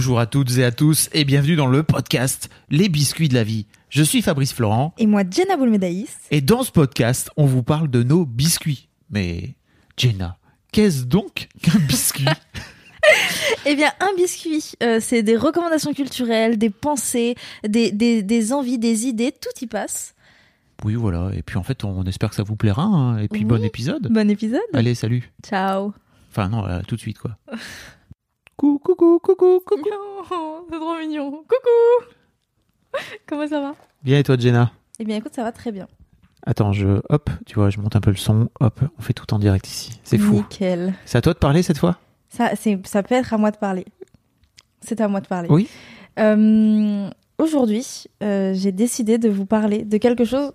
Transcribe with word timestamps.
Bonjour 0.00 0.18
à 0.18 0.24
toutes 0.24 0.56
et 0.56 0.64
à 0.64 0.70
tous 0.72 1.10
et 1.12 1.26
bienvenue 1.26 1.56
dans 1.56 1.66
le 1.66 1.82
podcast 1.82 2.48
Les 2.70 2.88
biscuits 2.88 3.28
de 3.28 3.34
la 3.34 3.44
vie. 3.44 3.66
Je 3.90 4.02
suis 4.02 4.22
Fabrice 4.22 4.54
Florent 4.54 4.94
Et 4.96 5.04
moi, 5.06 5.24
Jenna 5.30 5.58
Boulmedaïs. 5.58 6.16
et 6.30 6.40
dans 6.40 6.62
ce 6.62 6.72
podcast, 6.72 7.30
on 7.36 7.44
vous 7.44 7.62
parle 7.62 7.90
de 7.90 8.02
nos 8.02 8.24
biscuits. 8.24 8.88
Mais 9.10 9.56
Jenna, 9.98 10.38
qu'est-ce 10.72 11.02
donc 11.04 11.48
qu'un 11.60 11.78
biscuit? 11.80 12.24
Eh 13.66 13.74
bien, 13.76 13.90
un 14.00 14.16
biscuit, 14.16 14.72
euh, 14.82 15.00
c'est 15.02 15.22
des 15.22 15.36
recommandations 15.36 15.92
culturelles, 15.92 16.56
des 16.56 16.70
pensées, 16.70 17.34
des, 17.68 17.92
des, 17.92 18.22
des 18.22 18.52
envies, 18.54 18.78
des 18.78 19.04
idées, 19.04 19.32
tout 19.32 19.62
y 19.62 19.66
passe. 19.66 20.14
Oui, 20.82 20.94
voilà. 20.94 21.30
Et 21.36 21.42
puis 21.42 21.58
en 21.58 21.62
fait, 21.62 21.84
on 21.84 22.04
espère 22.04 22.30
que 22.30 22.36
ça 22.36 22.42
vous 22.42 22.56
plaira. 22.56 22.84
hein. 22.84 23.18
Et 23.18 23.28
puis 23.28 23.40
Oui. 23.40 23.44
bon 23.48 23.62
épisode. 23.62 24.08
Bon 24.10 24.30
épisode. 24.30 24.60
Allez, 24.72 24.94
salut. 24.94 25.30
Ciao. 25.44 25.92
Enfin 26.30 26.48
non, 26.48 26.64
euh, 26.66 26.80
tout 26.88 26.96
de 26.96 27.00
suite 27.02 27.18
quoi. 27.18 27.36
Coucou, 28.60 28.78
coucou, 28.78 29.18
coucou, 29.20 29.60
coucou. 29.64 29.88
Oh, 30.30 30.66
c'est 30.70 30.76
trop 30.76 30.98
mignon. 30.98 31.30
Coucou. 31.30 32.12
Comment 33.26 33.48
ça 33.48 33.58
va? 33.58 33.74
Bien 34.02 34.18
et 34.18 34.22
toi, 34.22 34.36
Jenna? 34.38 34.70
Eh 34.98 35.04
bien, 35.06 35.16
écoute, 35.16 35.34
ça 35.34 35.42
va 35.42 35.50
très 35.50 35.72
bien. 35.72 35.88
Attends, 36.44 36.74
je 36.74 37.00
hop, 37.08 37.30
tu 37.46 37.54
vois, 37.54 37.70
je 37.70 37.80
monte 37.80 37.96
un 37.96 38.02
peu 38.02 38.10
le 38.10 38.18
son. 38.18 38.50
Hop, 38.60 38.80
on 38.98 39.00
fait 39.00 39.14
tout 39.14 39.32
en 39.32 39.38
direct 39.38 39.66
ici. 39.66 39.98
C'est 40.04 40.18
fou. 40.18 40.34
Nickel. 40.34 40.92
C'est 41.06 41.16
à 41.16 41.22
toi 41.22 41.32
de 41.32 41.38
parler 41.38 41.62
cette 41.62 41.78
fois? 41.78 41.96
Ça, 42.28 42.50
c'est, 42.54 42.78
ça 42.86 43.02
peut 43.02 43.14
être 43.14 43.32
à 43.32 43.38
moi 43.38 43.50
de 43.50 43.56
parler. 43.56 43.86
C'est 44.82 45.00
à 45.00 45.08
moi 45.08 45.22
de 45.22 45.26
parler. 45.26 45.48
Oui. 45.50 45.66
Euh, 46.18 47.08
aujourd'hui, 47.38 48.04
euh, 48.22 48.52
j'ai 48.52 48.72
décidé 48.72 49.16
de 49.16 49.30
vous 49.30 49.46
parler 49.46 49.84
de 49.84 49.96
quelque 49.96 50.26
chose 50.26 50.52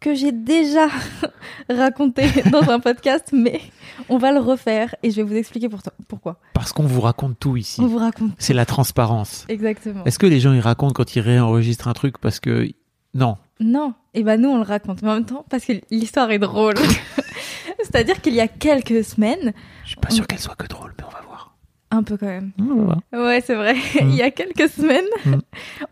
que 0.00 0.14
j'ai 0.14 0.32
déjà 0.32 0.88
raconté 1.68 2.24
dans 2.50 2.68
un 2.70 2.80
podcast, 2.80 3.28
mais 3.32 3.60
on 4.08 4.18
va 4.18 4.32
le 4.32 4.40
refaire 4.40 4.94
et 5.02 5.10
je 5.10 5.16
vais 5.16 5.22
vous 5.22 5.34
expliquer 5.36 5.68
pourto- 5.68 5.90
pourquoi. 6.08 6.38
Parce 6.54 6.72
qu'on 6.72 6.84
vous 6.84 7.00
raconte 7.02 7.38
tout 7.38 7.56
ici. 7.56 7.80
On 7.80 7.86
vous 7.86 7.98
raconte. 7.98 8.32
C'est 8.38 8.54
la 8.54 8.66
transparence. 8.66 9.44
Exactement. 9.48 10.04
Est-ce 10.04 10.18
que 10.18 10.26
les 10.26 10.40
gens 10.40 10.52
ils 10.52 10.60
racontent 10.60 10.94
quand 10.94 11.14
ils 11.16 11.20
réenregistrent 11.20 11.88
un 11.88 11.92
truc 11.92 12.18
parce 12.18 12.40
que 12.40 12.68
non? 13.14 13.36
Non, 13.60 13.92
et 14.14 14.22
ben 14.22 14.40
nous 14.40 14.48
on 14.48 14.56
le 14.56 14.62
raconte, 14.62 15.02
mais 15.02 15.10
en 15.10 15.14
même 15.14 15.26
temps 15.26 15.44
parce 15.50 15.64
que 15.66 15.74
l'histoire 15.90 16.30
est 16.30 16.38
drôle. 16.38 16.74
C'est-à-dire 17.82 18.20
qu'il 18.20 18.34
y 18.34 18.40
a 18.40 18.48
quelques 18.48 19.04
semaines, 19.04 19.52
Je 19.84 19.88
suis 19.90 19.96
pas 19.96 20.10
sûr 20.10 20.26
qu'elle 20.26 20.38
soit 20.38 20.54
que 20.54 20.66
drôle, 20.66 20.94
mais 20.98 21.04
on 21.06 21.10
va 21.10 21.20
voir. 21.26 21.56
un 21.90 22.02
peu 22.02 22.16
quand 22.16 22.26
même. 22.26 22.52
On 22.58 22.74
va 22.74 22.82
voir. 22.84 23.26
Ouais, 23.26 23.42
c'est 23.44 23.54
vrai. 23.54 23.74
Il 24.00 24.14
y 24.14 24.22
a 24.22 24.30
quelques 24.30 24.68
semaines, 24.70 25.04
Mm. 25.26 25.34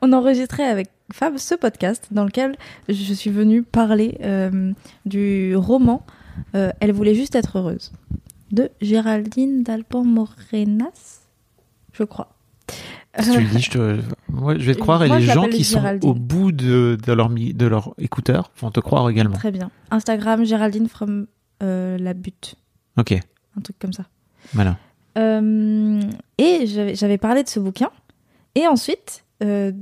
on 0.00 0.12
enregistrait 0.12 0.64
avec 0.66 0.88
Fab 1.12 1.36
ce 1.38 1.54
podcast 1.54 2.08
dans 2.10 2.24
lequel 2.24 2.56
je 2.88 3.14
suis 3.14 3.30
venue 3.30 3.62
parler 3.62 4.18
euh, 4.22 4.72
du 5.06 5.56
roman 5.56 6.04
euh, 6.54 6.70
Elle 6.80 6.92
voulait 6.92 7.14
juste 7.14 7.34
être 7.34 7.58
heureuse 7.58 7.92
de 8.52 8.70
Géraldine 8.80 9.62
Dalpan 9.62 10.04
Morenas, 10.04 11.20
je 11.92 12.04
crois. 12.04 12.34
Si 13.18 13.32
tu 13.32 13.40
le 13.40 13.46
dis, 13.46 13.60
je, 13.60 13.70
te... 13.70 14.00
ouais, 14.32 14.60
je 14.60 14.66
vais 14.66 14.74
te 14.74 14.80
croire 14.80 15.02
et 15.02 15.08
les 15.08 15.22
gens 15.22 15.48
qui 15.48 15.64
sont 15.64 15.82
au 16.02 16.14
bout 16.14 16.52
de, 16.52 16.96
de, 17.02 17.12
leur, 17.12 17.30
de 17.30 17.66
leur 17.66 17.94
écouteur 17.98 18.52
vont 18.60 18.70
te 18.70 18.80
croire 18.80 19.08
également. 19.10 19.34
Très 19.34 19.50
bien. 19.50 19.70
Instagram 19.90 20.44
Géraldine 20.44 20.88
from 20.88 21.26
euh, 21.62 21.98
la 21.98 22.14
butte, 22.14 22.54
Ok, 22.96 23.12
un 23.56 23.60
truc 23.60 23.78
comme 23.78 23.92
ça. 23.92 24.04
voilà. 24.52 24.76
Euh, 25.16 26.00
et 26.36 26.66
j'avais 26.66 26.94
j'avais 26.94 27.18
parlé 27.18 27.42
de 27.42 27.48
ce 27.48 27.58
bouquin. 27.58 27.90
Et 28.54 28.68
ensuite, 28.68 29.24
euh, 29.42 29.72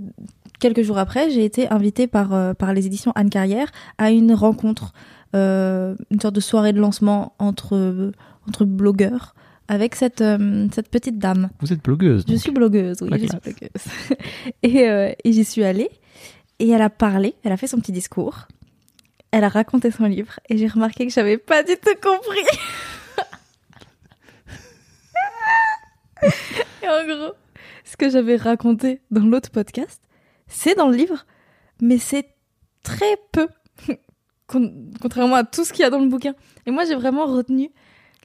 quelques 0.60 0.82
jours 0.82 0.98
après, 0.98 1.30
j'ai 1.30 1.44
été 1.44 1.68
invitée 1.68 2.06
par, 2.06 2.34
euh, 2.34 2.54
par 2.54 2.72
les 2.72 2.86
éditions 2.86 3.12
Anne 3.14 3.30
Carrière 3.30 3.70
à 3.98 4.10
une 4.10 4.32
rencontre, 4.32 4.92
euh, 5.34 5.94
une 6.10 6.20
sorte 6.20 6.34
de 6.34 6.40
soirée 6.40 6.72
de 6.72 6.80
lancement 6.80 7.34
entre, 7.38 8.12
entre 8.46 8.64
blogueurs 8.64 9.34
avec 9.68 9.94
cette, 9.94 10.20
euh, 10.20 10.66
cette 10.72 10.88
petite 10.88 11.18
dame. 11.18 11.50
Vous 11.60 11.72
êtes 11.72 11.82
blogueuse. 11.82 12.24
Je 12.28 12.34
suis 12.34 12.50
blogueuse, 12.50 13.02
oui, 13.02 13.08
La 13.10 13.18
je 13.18 13.26
suis 13.26 13.38
blogueuse. 13.38 13.70
et 14.62 14.88
euh, 14.88 15.12
et 15.24 15.32
j'y 15.32 15.44
suis 15.44 15.64
allée. 15.64 15.90
Et 16.58 16.70
elle 16.70 16.82
a 16.82 16.90
parlé, 16.90 17.34
elle 17.44 17.52
a 17.52 17.56
fait 17.56 17.66
son 17.66 17.78
petit 17.78 17.92
discours. 17.92 18.48
Elle 19.30 19.44
a 19.44 19.48
raconté 19.48 19.90
son 19.90 20.04
livre. 20.04 20.38
Et 20.48 20.56
j'ai 20.56 20.68
remarqué 20.68 21.06
que 21.06 21.12
j'avais 21.12 21.36
pas 21.36 21.62
du 21.62 21.74
tout 21.74 21.94
compris. 22.00 22.46
et 26.82 26.88
en 26.88 27.06
gros, 27.06 27.34
ce 27.84 27.96
que 27.96 28.08
j'avais 28.08 28.36
raconté 28.36 29.00
dans 29.10 29.24
l'autre 29.26 29.50
podcast, 29.50 30.00
c'est 30.48 30.74
dans 30.74 30.88
le 30.88 30.96
livre, 30.96 31.24
mais 31.80 31.98
c'est 31.98 32.28
très 32.82 33.16
peu. 33.32 33.48
Con- 34.46 34.72
Contrairement 35.00 35.36
à 35.36 35.44
tout 35.44 35.64
ce 35.64 35.72
qu'il 35.72 35.82
y 35.82 35.84
a 35.84 35.90
dans 35.90 35.98
le 35.98 36.08
bouquin. 36.08 36.34
Et 36.66 36.70
moi, 36.70 36.84
j'ai 36.84 36.94
vraiment 36.94 37.26
retenu 37.26 37.70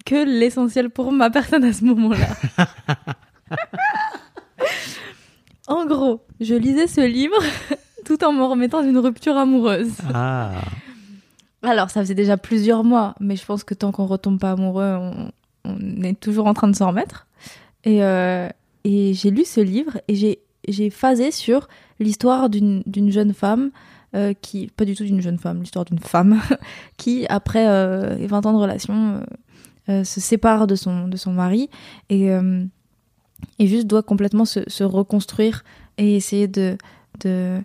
que 0.06 0.24
l'essentiel 0.24 0.90
pour 0.90 1.12
ma 1.12 1.30
personne 1.30 1.64
à 1.64 1.74
ce 1.74 1.84
moment-là. 1.86 2.28
En 5.68 5.86
gros, 5.86 6.22
je 6.40 6.56
lisais 6.56 6.88
ce 6.88 7.02
livre 7.02 7.38
tout 8.06 8.24
en 8.24 8.34
me 8.34 8.44
remettant 8.44 8.82
d'une 8.82 8.98
rupture 8.98 9.38
amoureuse. 9.38 9.94
Ah, 10.14 10.52
Alors, 11.62 11.90
ça 11.90 12.02
faisait 12.02 12.16
déjà 12.16 12.36
plusieurs 12.38 12.84
mois, 12.84 13.16
mais 13.20 13.36
je 13.36 13.46
pense 13.46 13.64
que 13.64 13.74
tant 13.74 13.92
qu'on 13.92 14.06
retombe 14.06 14.40
pas 14.40 14.52
amoureux, 14.52 14.96
on, 15.00 15.32
on 15.64 16.02
est 16.02 16.20
toujours 16.20 16.48
en 16.48 16.54
train 16.54 16.68
de 16.68 16.76
s'en 16.76 16.88
remettre. 16.88 17.28
Et, 17.84 18.04
euh, 18.04 18.50
et 18.84 19.14
j'ai 19.14 19.32
lu 19.32 19.46
ce 19.46 19.62
livre 19.62 20.00
et 20.08 20.40
j'ai 20.68 20.90
phasé 20.90 21.32
sur 21.32 21.68
l'histoire 22.02 22.50
d'une, 22.50 22.84
jeune 23.12 23.34
femme 23.34 23.72
euh, 24.16 24.34
qui, 24.42 24.68
pas 24.68 24.84
du 24.86 24.96
tout 24.96 25.04
d'une 25.06 25.22
jeune 25.22 25.38
femme, 25.38 25.62
l'histoire 25.62 25.86
d'une 25.86 26.00
femme 26.00 26.42
qui, 26.98 27.26
après 27.30 27.68
euh, 27.68 28.18
20 28.28 28.46
ans 28.46 28.54
de 28.54 28.58
relation, 28.58 28.94
euh, 29.16 29.22
euh, 29.90 30.04
se 30.04 30.20
sépare 30.20 30.68
de 30.68 30.76
son, 30.76 31.08
de 31.08 31.16
son 31.18 31.32
mari 31.34 31.70
et, 32.10 32.30
et 33.60 33.68
juste 33.68 33.88
doit 33.88 34.04
complètement 34.04 34.46
se, 34.46 34.60
se 34.68 34.84
reconstruire 34.84 35.64
et 35.98 36.16
essayer 36.16 36.48
de, 36.48 36.78
de 37.22 37.60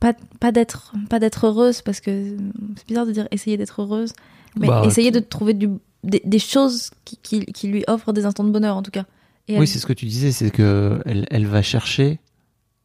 pas, 0.00 0.12
pas 0.40 0.52
d'être 0.52 0.92
pas 1.10 1.18
d'être 1.18 1.46
heureuse 1.46 1.82
parce 1.82 2.00
que 2.00 2.36
c'est 2.76 2.86
bizarre 2.86 3.06
de 3.06 3.12
dire 3.12 3.26
essayer 3.30 3.56
d'être 3.56 3.80
heureuse 3.82 4.12
mais 4.58 4.68
Bah, 4.68 4.82
essayer 4.84 5.10
de 5.10 5.18
trouver 5.20 5.54
du, 5.54 5.68
des, 6.04 6.22
des 6.24 6.38
choses 6.38 6.90
qui, 7.04 7.16
qui, 7.22 7.44
qui 7.46 7.68
lui 7.68 7.84
offrent 7.88 8.12
des 8.12 8.24
instants 8.26 8.44
de 8.44 8.50
bonheur 8.50 8.76
en 8.76 8.82
tout 8.82 8.90
cas. 8.90 9.04
Et 9.48 9.54
oui, 9.54 9.60
elle- 9.60 9.68
c'est 9.68 9.78
ce 9.78 9.86
que 9.86 9.92
tu 9.92 10.06
disais, 10.06 10.32
c'est 10.32 10.50
que 10.50 11.00
elle, 11.06 11.26
elle 11.30 11.46
va 11.46 11.62
chercher 11.62 12.18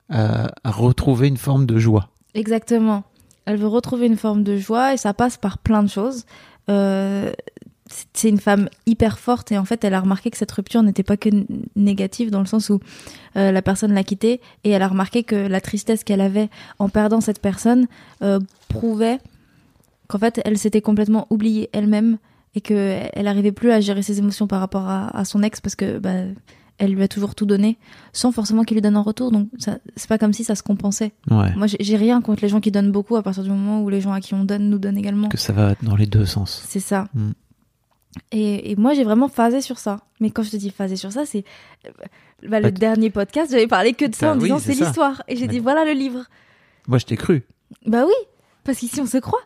à, 0.09 0.51
retrouver 0.65 1.27
une 1.27 1.37
forme 1.37 1.65
de 1.65 1.77
joie. 1.79 2.09
exactement 2.33 3.03
elle 3.45 3.57
veut 3.57 3.67
retrouver 3.67 4.05
une 4.07 4.15
forme 4.17 4.43
de 4.43 4.55
joie 4.57 4.93
et 4.93 4.97
ça 4.97 5.13
passe 5.13 5.37
par 5.37 5.57
plein 5.57 5.83
de 5.83 5.89
choses 5.89 6.25
Euh, 6.69 7.33
c'est- 8.13 8.29
une 8.29 8.39
femme 8.39 8.69
hyper 8.85 9.19
forte 9.19 9.51
et 9.51 9.57
en 9.57 9.65
fait 9.65 9.83
elle 9.83 9.93
a 9.93 9.99
remarqué 9.99 10.31
que 10.31 10.37
cette 10.37 10.51
rupture 10.53 10.81
n'était 10.81 11.03
pas 11.03 11.17
que 11.17 11.27
négative 11.75 12.31
dans 12.31 12.39
le 12.39 12.45
sens 12.45 12.69
où 12.69 12.79
euh, 13.35 13.51
la 13.51 13.61
personne 13.61 13.93
l'a 13.93 14.03
quittée 14.05 14.39
et 14.63 14.69
elle 14.69 14.81
a 14.81 14.87
remarqué 14.87 15.23
que 15.23 15.35
la 15.35 15.59
tristesse 15.59 16.05
qu'elle 16.05 16.21
avait 16.21 16.49
en 16.79 16.87
perdant 16.87 17.19
cette 17.19 17.41
personne 17.41 17.87
euh, 18.21 18.39
prouvait 18.69 19.19
qu'en 20.07 20.19
fait 20.19 20.39
elle 20.45 20.57
s'était 20.57 20.79
complètement 20.81 21.27
oubliée 21.29 21.69
elle-même 21.73 22.17
et 22.55 22.61
que 22.61 22.97
elle 23.11 23.27
arrivait 23.27 23.51
plus 23.51 23.71
à 23.71 23.81
gérer 23.81 24.01
ses 24.03 24.19
émotions 24.19 24.47
par 24.47 24.61
rapport 24.61 24.87
à, 24.87 25.09
à 25.17 25.25
son 25.25 25.43
ex 25.43 25.59
parce 25.59 25.75
que 25.75 25.99
bah, 25.99 26.23
elle 26.79 26.91
lui 26.93 27.03
a 27.03 27.07
toujours 27.07 27.35
tout 27.35 27.45
donné 27.45 27.77
sans 28.13 28.31
forcément 28.31 28.63
qu'il 28.63 28.75
lui 28.75 28.81
donne 28.81 28.97
en 28.97 29.03
retour 29.03 29.31
donc 29.31 29.47
c'est 29.59 30.07
pas 30.09 30.17
comme 30.17 30.33
si 30.33 30.43
ça 30.43 30.55
se 30.55 30.63
compensait 30.63 31.11
Ouais. 31.29 31.53
moi 31.55 31.67
j'ai- 31.67 31.97
rien 31.97 32.21
contre 32.21 32.41
les 32.41 32.49
gens 32.49 32.59
qui 32.59 32.71
donnent 32.71 32.91
beaucoup 32.91 33.15
à 33.15 33.21
partir 33.23 33.43
du 33.43 33.49
moment 33.49 33.81
où 33.83 33.89
les 33.89 34.01
gens 34.01 34.11
à 34.11 34.19
qui 34.21 34.33
on 34.33 34.43
donne 34.43 34.69
nous 34.69 34.79
donnent 34.79 34.97
également 34.97 35.29
Que 35.29 35.37
ça 35.37 35.53
va 35.53 35.75
dans 35.83 35.95
les 35.95 36.07
deux 36.07 36.25
sens. 36.25 36.63
c'est 36.67 36.79
ça. 36.79 37.07
Mm. 37.13 37.31
Et, 38.31 38.71
et 38.71 38.75
moi, 38.75 38.93
j'ai 38.93 39.03
vraiment 39.03 39.27
phasé 39.27 39.59
sur 39.59 39.79
ça. 39.79 40.01
Mais 40.19 40.29
quand 40.29 40.43
je 40.43 40.51
te 40.51 40.55
dis 40.57 40.69
phasé 40.69 40.95
sur 40.97 41.11
ça, 41.11 41.25
c'est. 41.25 41.43
euh, 41.87 41.89
bah, 42.47 42.59
le 42.59 42.65
Bah, 42.65 42.71
dernier 42.71 43.09
podcast, 43.09 43.49
j'avais 43.51 43.65
parlé 43.65 43.93
que 43.93 44.05
de 44.05 44.13
ça 44.13 44.27
Bah 44.27 44.31
en 44.33 44.37
oui, 44.37 44.43
disant 44.43 44.59
c'est 44.59 44.73
l'histoire. 44.75 45.23
Et 45.27 45.35
j'ai 45.35 45.47
dit 45.47 45.57
voilà 45.57 45.83
le 45.83 45.93
livre. 45.93 46.25
Moi, 46.87 46.99
je 46.99 47.05
t'ai 47.05 47.15
cru. 47.17 47.41
Bah 47.87 48.03
oui, 48.05 48.13
parce 48.63 48.77
qu'ici 48.77 49.01
on 49.01 49.07
se 49.07 49.17
croit. 49.17 49.41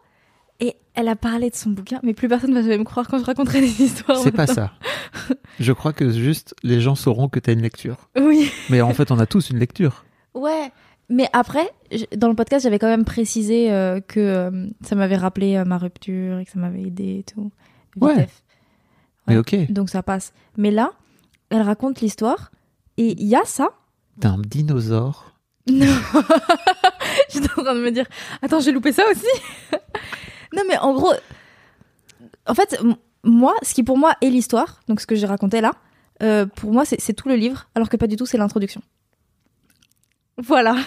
Et 0.59 0.75
elle 0.95 1.07
a 1.07 1.15
parlé 1.15 1.49
de 1.49 1.55
son 1.55 1.69
bouquin, 1.69 1.99
mais 2.03 2.13
plus 2.13 2.27
personne 2.27 2.53
va 2.53 2.61
jamais 2.61 2.77
me 2.79 2.83
croire 2.83 3.07
quand 3.07 3.19
je 3.19 3.23
raconterai 3.23 3.61
des 3.61 3.81
histoires. 3.83 4.17
C'est 4.17 4.31
pas 4.33 4.47
ça. 4.47 4.73
Je 5.59 5.71
crois 5.73 5.93
que 5.93 6.09
juste 6.11 6.55
les 6.63 6.79
gens 6.81 6.95
sauront 6.95 7.29
que 7.29 7.39
t'as 7.39 7.53
une 7.53 7.61
lecture. 7.61 8.09
Oui. 8.19 8.51
Mais 8.69 8.81
en 8.81 8.93
fait, 8.93 9.11
on 9.11 9.19
a 9.19 9.25
tous 9.25 9.49
une 9.49 9.57
lecture. 9.59 10.05
Ouais. 10.33 10.71
Mais 11.09 11.29
après, 11.33 11.71
dans 12.17 12.27
le 12.27 12.35
podcast, 12.35 12.63
j'avais 12.63 12.79
quand 12.79 12.87
même 12.89 13.05
précisé 13.05 13.71
euh, 13.71 14.01
que 14.01 14.19
euh, 14.19 14.67
ça 14.81 14.95
m'avait 14.95 15.15
rappelé 15.15 15.55
euh, 15.55 15.63
ma 15.65 15.77
rupture 15.77 16.37
et 16.39 16.45
que 16.45 16.51
ça 16.51 16.59
m'avait 16.59 16.81
aidé 16.83 17.19
et 17.19 17.23
tout. 17.23 17.51
Ouais. 17.99 18.13
Vitef. 18.13 18.43
Mais 19.27 19.33
Ouais. 19.35 19.39
ok, 19.39 19.71
Donc 19.71 19.89
ça 19.89 20.03
passe. 20.03 20.33
Mais 20.57 20.69
là, 20.71 20.91
elle 21.49 21.61
raconte 21.61 22.01
l'histoire 22.01 22.51
et 22.97 23.13
il 23.19 23.27
y 23.27 23.35
a 23.35 23.45
ça. 23.45 23.69
t'es 24.19 24.27
un 24.27 24.37
dinosaure. 24.39 25.33
Non. 25.69 25.85
J'étais 27.29 27.49
en 27.57 27.63
train 27.63 27.75
de 27.75 27.81
me 27.81 27.91
dire, 27.91 28.05
attends, 28.41 28.59
j'ai 28.59 28.71
loupé 28.71 28.91
ça 28.91 29.03
aussi. 29.09 29.41
non, 30.55 30.61
mais 30.67 30.77
en 30.77 30.93
gros, 30.93 31.13
en 32.45 32.53
fait, 32.53 32.79
moi, 33.23 33.55
ce 33.63 33.73
qui 33.73 33.83
pour 33.83 33.97
moi 33.97 34.13
est 34.21 34.29
l'histoire, 34.29 34.81
donc 34.87 35.01
ce 35.01 35.07
que 35.07 35.15
j'ai 35.15 35.25
raconté 35.27 35.61
là, 35.61 35.73
euh, 36.23 36.45
pour 36.45 36.71
moi, 36.71 36.83
c'est 36.85 37.13
tout 37.13 37.27
le 37.29 37.35
livre, 37.35 37.67
alors 37.75 37.89
que 37.89 37.97
pas 37.97 38.07
du 38.07 38.15
tout, 38.15 38.25
c'est 38.25 38.37
l'introduction. 38.37 38.81
Voilà. 40.37 40.75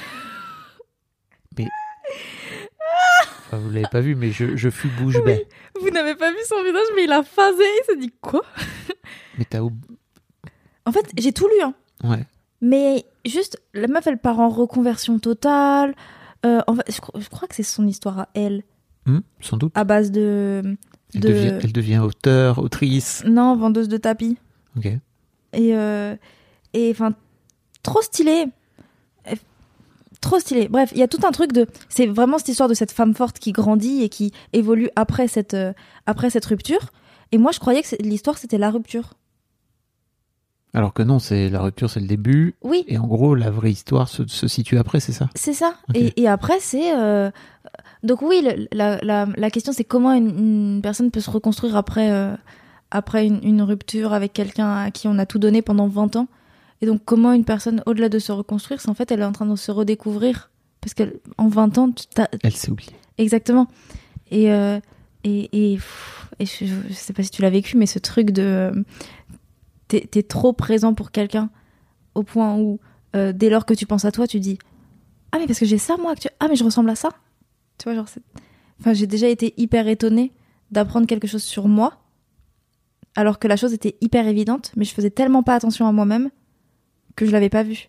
Enfin, 3.52 3.58
vous 3.58 3.70
l'avez 3.70 3.88
pas 3.90 4.00
vu, 4.00 4.14
mais 4.14 4.30
je, 4.30 4.56
je 4.56 4.70
fus 4.70 4.86
bouche 4.88 5.20
bée. 5.24 5.46
Vous 5.80 5.90
n'avez 5.90 6.14
pas 6.14 6.30
vu 6.30 6.36
son 6.46 6.62
visage, 6.62 6.86
mais 6.94 7.04
il 7.04 7.10
a 7.12 7.24
phasé, 7.24 7.64
il 7.64 7.82
s'est 7.84 7.96
dit 7.96 8.12
quoi? 8.20 8.42
Mais 9.38 9.44
t'as 9.44 9.58
oub- 9.60 9.74
En 10.86 10.92
fait, 10.92 11.10
j'ai 11.18 11.32
tout 11.32 11.48
lu, 11.48 11.62
hein. 11.64 11.74
Ouais. 12.04 12.24
Mais 12.60 13.04
juste, 13.24 13.60
la 13.74 13.88
meuf, 13.88 14.06
elle 14.06 14.18
part 14.18 14.38
en 14.38 14.48
reconversion 14.50 15.18
totale. 15.18 15.94
Euh, 16.46 16.60
en 16.68 16.76
fait, 16.76 16.92
je, 16.92 17.00
cro- 17.00 17.20
je 17.20 17.28
crois 17.28 17.48
que 17.48 17.54
c'est 17.56 17.64
son 17.64 17.86
histoire 17.88 18.20
à 18.20 18.28
elle, 18.34 18.62
Hmm, 19.06 19.18
sans 19.40 19.56
doute. 19.56 19.72
à 19.74 19.82
base 19.84 20.10
de. 20.12 20.76
Elle, 21.14 21.20
de... 21.20 21.28
devient, 21.28 21.58
elle 21.62 21.72
devient 21.72 21.98
auteur, 21.98 22.58
autrice. 22.58 23.22
Non, 23.26 23.56
vendeuse 23.56 23.88
de 23.88 23.96
tapis. 23.96 24.38
Ok. 24.76 24.86
Et 24.86 25.00
euh, 25.74 26.14
et 26.72 26.90
enfin 26.90 27.12
trop 27.82 28.02
stylé 28.02 28.46
trop 30.20 30.38
stylé 30.38 30.68
bref 30.68 30.90
il 30.92 30.98
y 30.98 31.02
a 31.02 31.08
tout 31.08 31.26
un 31.26 31.30
truc 31.30 31.52
de 31.52 31.66
c'est 31.88 32.06
vraiment 32.06 32.38
cette 32.38 32.48
histoire 32.48 32.68
de 32.68 32.74
cette 32.74 32.92
femme 32.92 33.14
forte 33.14 33.38
qui 33.38 33.52
grandit 33.52 34.02
et 34.02 34.08
qui 34.08 34.32
évolue 34.52 34.90
après 34.96 35.28
cette 35.28 35.54
euh, 35.54 35.72
après 36.06 36.30
cette 36.30 36.44
rupture 36.44 36.92
et 37.32 37.38
moi 37.38 37.52
je 37.52 37.58
croyais 37.58 37.82
que 37.82 37.88
l'histoire 38.02 38.38
c'était 38.38 38.58
la 38.58 38.70
rupture 38.70 39.14
Alors 40.72 40.92
que 40.92 41.02
non, 41.02 41.18
c'est 41.18 41.48
la 41.48 41.60
rupture, 41.62 41.90
c'est 41.90 42.00
le 42.00 42.06
début. 42.06 42.54
oui 42.62 42.84
Et 42.86 42.96
en 42.98 43.06
gros, 43.06 43.34
la 43.34 43.50
vraie 43.50 43.72
histoire 43.72 44.08
se, 44.08 44.26
se 44.26 44.46
situe 44.46 44.78
après, 44.78 45.00
c'est 45.00 45.12
ça? 45.12 45.28
C'est 45.34 45.54
ça 45.54 45.74
et 45.94 46.28
après 46.28 46.60
c'est 46.60 46.96
euh, 46.96 47.30
donc 48.02 48.23
oui 48.23 48.43
le- 48.43 48.67
la, 48.73 48.99
la, 49.02 49.26
la 49.37 49.50
question 49.50 49.73
c'est 49.73 49.85
comment 49.85 50.12
une, 50.12 50.29
une 50.76 50.81
personne 50.82 51.11
peut 51.11 51.20
se 51.20 51.31
reconstruire 51.31 51.76
après 51.76 52.11
euh, 52.11 52.35
après 52.91 53.26
une, 53.26 53.41
une 53.44 53.62
rupture 53.62 54.12
avec 54.12 54.32
quelqu'un 54.32 54.75
à 54.75 54.91
qui 54.91 55.06
on 55.08 55.19
a 55.19 55.26
tout 55.26 55.38
donné 55.38 55.62
pendant 55.62 55.87
20 55.87 56.17
ans. 56.17 56.29
Et 56.82 56.87
donc 56.87 57.02
comment 57.05 57.32
une 57.32 57.44
personne 57.44 57.82
au-delà 57.87 58.08
de 58.08 58.19
se 58.19 58.32
reconstruire 58.32 58.81
c'est 58.81 58.88
en 58.88 58.94
fait 58.94 59.11
elle 59.12 59.20
est 59.20 59.25
en 59.25 59.32
train 59.32 59.47
de 59.47 59.55
se 59.56 59.70
redécouvrir. 59.70 60.50
Parce 60.81 60.94
qu'en 60.94 61.49
20 61.49 61.79
ans 61.79 61.91
tu 61.93 62.05
Elle 62.43 62.52
s'est 62.52 62.70
oubliée. 62.70 62.93
exactement. 63.19 63.67
Et 64.31 64.50
euh, 64.52 64.81
et, 65.25 65.73
et, 65.73 65.76
pff, 65.76 66.29
et 66.38 66.47
je, 66.47 66.64
je 66.88 66.94
sais 66.94 67.12
pas 67.12 67.23
si 67.23 67.31
tu 67.31 67.43
l'as 67.43 67.50
vécu 67.50 67.76
mais 67.76 67.85
ce 67.87 67.99
truc 67.99 68.31
de 68.31 68.43
euh, 68.43 68.82
t'es 69.88 70.00
t'es 70.11 70.23
trop 70.23 70.52
présent 70.55 70.94
pour 70.94 71.11
quelqu'un 71.11 71.50
au 72.14 72.23
point 72.23 72.56
où 72.56 72.79
dès 73.12 73.50
lors 73.50 73.67
que 73.67 73.75
tu 73.75 73.87
penses 73.87 74.05
à 74.05 74.12
toi 74.12 74.26
tu 74.26 74.38
dis 74.41 74.58
ah 75.32 75.38
mais 75.38 75.47
parce 75.47 75.58
que 75.58 75.67
j'ai 75.67 75.79
ça 75.79 75.97
moi 75.97 76.12
actu- 76.12 76.29
ah 76.41 76.47
mais 76.49 76.55
je 76.56 76.62
ressemble 76.64 76.88
à 76.91 76.94
ça 76.94 77.11
tu 77.80 77.84
vois 77.84 77.94
genre 77.94 78.08
c'est- 78.08 78.22
enfin 78.78 78.92
j'ai 78.92 79.06
déjà 79.08 79.28
été 79.28 79.54
hyper 79.56 79.88
étonnée 79.88 80.32
d'apprendre 80.70 81.06
quelque 81.06 81.26
chose 81.26 81.42
sur 81.42 81.66
moi 81.66 81.98
alors 83.16 83.38
que 83.40 83.48
la 83.48 83.56
chose 83.56 83.72
était 83.72 83.96
hyper 84.00 84.28
évidente 84.28 84.70
mais 84.76 84.84
je 84.84 84.92
faisais 84.94 85.10
tellement 85.10 85.42
pas 85.42 85.54
attention 85.56 85.86
à 85.88 85.92
moi-même 85.92 86.30
que 87.16 87.26
je 87.26 87.30
l'avais 87.32 87.48
pas 87.48 87.62
vu 87.64 87.88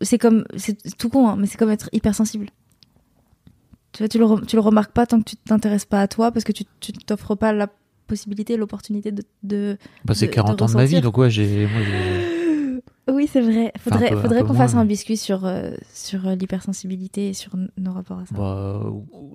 c'est 0.00 0.18
comme 0.18 0.44
c'est 0.56 0.96
tout 0.96 1.08
con 1.08 1.28
hein, 1.28 1.36
mais 1.36 1.46
c'est 1.46 1.58
comme 1.58 1.70
être 1.70 1.88
hypersensible 1.92 2.48
tu 3.92 3.98
vois 4.02 4.08
tu 4.08 4.18
le, 4.18 4.24
re- 4.24 4.46
tu 4.46 4.54
le 4.56 4.60
remarques 4.62 4.92
pas 4.92 5.06
tant 5.06 5.18
que 5.20 5.24
tu 5.30 5.36
t'intéresses 5.36 5.84
pas 5.86 6.00
à 6.00 6.08
toi 6.08 6.30
parce 6.30 6.44
que 6.44 6.52
tu 6.52 6.64
tu 6.80 6.92
t'offres 6.92 7.34
pas 7.34 7.52
la 7.52 7.68
possibilité 8.06 8.56
l'opportunité 8.56 9.10
de, 9.12 9.22
de 9.42 9.76
Bah, 10.04 10.14
c'est 10.14 10.26
de- 10.28 10.32
40 10.32 10.58
de 10.58 10.62
ans 10.62 10.66
de 10.66 10.72
ma 10.74 10.84
vie, 10.86 11.00
donc 11.02 11.18
ouais, 11.18 11.28
j'ai. 11.30 11.66
Moi, 11.66 11.82
j'ai- 11.84 12.37
oui 13.08 13.28
c'est 13.32 13.40
vrai 13.40 13.72
faudrait, 13.78 14.10
peu- 14.10 14.20
faudrait 14.20 14.42
qu'on 14.42 14.54
fasse 14.54 14.74
un 14.74 14.84
biscuit 14.84 15.16
sur 15.16 15.44
euh, 15.46 15.70
sur 15.92 16.26
euh, 16.28 16.34
l'hypersensibilité 16.34 17.28
et 17.28 17.32
sur 17.34 17.52
nos 17.76 17.92
rapports 17.92 18.18
à 18.18 18.26
ça 18.26 18.34
Bah, 18.36 18.82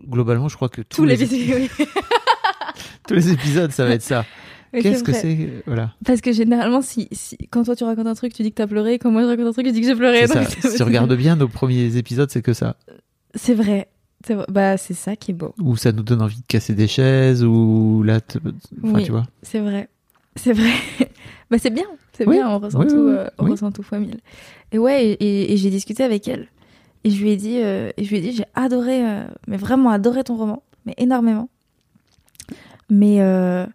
globalement, 0.09 0.47
je 0.49 0.55
crois 0.55 0.69
que 0.69 0.81
tous, 0.81 0.97
tous 0.97 1.05
les 1.05 1.15
les, 1.15 1.25
biscuits 1.25 1.53
oui. 1.79 1.85
tous 3.07 3.13
les 3.13 3.31
épisodes, 3.31 3.71
ça 3.71 3.85
va 3.85 3.91
être 3.93 4.01
ça. 4.01 4.25
Qu'est-ce 4.73 5.03
que 5.03 5.13
c'est 5.13 5.37
euh, 5.39 5.61
Voilà. 5.67 5.93
Parce 6.03 6.19
que 6.21 6.31
généralement, 6.31 6.81
si, 6.81 7.07
si, 7.11 7.37
quand 7.51 7.63
toi 7.63 7.75
tu 7.75 7.83
racontes 7.83 8.07
un 8.07 8.15
truc, 8.15 8.33
tu 8.33 8.41
dis 8.41 8.49
que 8.49 8.55
t'as 8.55 8.65
pleuré, 8.67 8.97
quand 8.97 9.11
moi 9.11 9.21
je 9.21 9.27
raconte 9.27 9.45
un 9.47 9.51
truc, 9.51 9.67
je 9.67 9.71
dis 9.71 9.81
que 9.81 9.87
j'ai 9.87 9.95
pleuré. 9.95 10.21
Donc 10.27 10.37
ça- 10.37 10.69
Si 10.69 10.75
tu 10.77 10.83
regardes 10.83 11.13
bien, 11.15 11.35
nos 11.35 11.47
premiers 11.47 11.95
épisodes, 11.97 12.29
c'est 12.31 12.41
que 12.41 12.53
ça. 12.53 12.75
C'est 13.35 13.53
vrai. 13.53 13.87
C'est. 14.25 14.35
Bah, 14.49 14.77
c'est 14.77 14.93
ça 14.95 15.15
qui 15.15 15.31
est 15.31 15.33
beau. 15.35 15.53
Où 15.61 15.75
ça 15.75 15.91
nous 15.91 16.01
donne 16.01 16.21
envie 16.23 16.39
de 16.41 16.45
casser 16.47 16.73
des 16.73 16.87
chaises, 16.87 17.43
ou 17.43 18.01
là, 18.03 18.19
t- 18.21 18.39
enfin, 18.83 18.93
Oui. 18.95 19.03
tu 19.03 19.11
vois. 19.11 19.25
C'est 19.43 19.59
vrai. 19.59 19.89
C'est 20.35 20.53
vrai. 20.53 20.71
bah, 21.51 21.57
c'est 21.59 21.69
bien. 21.69 21.85
C'est 22.13 22.27
Oui. 22.27 22.35
bien. 22.37 22.49
On 22.49 22.59
ressent 22.59 22.79
Oui, 22.79 22.87
tout, 22.87 22.95
euh, 22.95 23.27
on 23.37 23.45
ressent 23.45 23.71
tout 23.71 23.83
fois 23.83 23.99
mille. 23.99 24.19
Et 24.71 24.77
ouais, 24.77 25.05
et, 25.05 25.11
et- 25.13 25.53
et 25.53 25.57
j'ai 25.57 25.69
discuté 25.69 26.03
avec 26.03 26.27
elle. 26.27 26.47
Et 27.03 27.09
je 27.09 27.21
lui 27.21 27.31
ai 27.31 27.37
dit, 27.37 27.59
euh, 27.61 27.91
et 27.97 28.03
je 28.03 28.09
lui 28.09 28.17
ai 28.17 28.21
dit, 28.21 28.31
j'ai 28.33 28.45
adoré, 28.55 29.05
euh, 29.05 29.23
mais 29.47 29.57
vraiment 29.57 29.89
adoré 29.89 30.23
ton 30.23 30.35
roman, 30.37 30.63
mais 30.85 30.93
énormément. 30.97 31.49
Mais, 32.89 33.21
euh, 33.21 33.65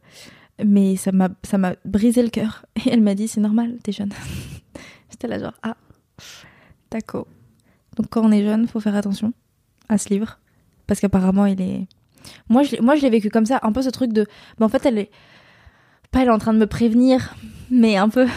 mais 0.65 0.97
ça 0.97 1.13
m'a, 1.13 1.29
ça 1.43 1.59
m'a 1.59 1.75
brisé 1.85 2.23
le 2.23 2.29
cœur. 2.31 2.65
Et 2.87 2.91
elle 2.91 3.01
m'a 3.03 3.15
dit, 3.15 3.29
c'est 3.29 3.41
normal, 3.41 3.77
t'es 3.83 3.93
jeune. 3.93 4.13
J'étais 5.11 5.29
là 5.29 5.39
genre, 5.39 5.55
ah, 5.63 5.77
d'accord. 6.91 7.27
Donc 7.97 8.09
quand 8.11 8.25
on 8.25 8.31
est 8.33 8.43
jeune, 8.45 8.67
faut 8.69 8.81
faire 8.81 8.95
attention 8.97 9.33
à 9.89 9.99
ce 9.99 10.09
livre. 10.11 10.39
Parce 10.87 11.01
qu'apparemment, 11.01 11.47
il 11.47 11.61
est... 11.61 11.87
Moi, 12.49 12.63
je 12.63 12.73
l'ai, 12.73 12.81
moi, 12.81 12.95
je 12.97 13.03
l'ai 13.03 13.11
vécu 13.11 13.31
comme 13.31 13.47
ça, 13.47 13.59
un 13.63 13.73
peu 13.73 13.83
ce 13.83 13.91
truc 13.91 14.13
de... 14.13 14.27
bah, 14.59 14.67
en 14.67 14.69
fait, 14.69 14.85
elle 14.87 14.99
est... 14.99 15.11
Pas 16.11 16.23
elle 16.23 16.29
est 16.29 16.33
en 16.33 16.39
train 16.39 16.55
de 16.55 16.59
me 16.59 16.67
prévenir, 16.67 17.35
mais 17.71 17.97
un 17.97 18.09
peu... 18.09 18.27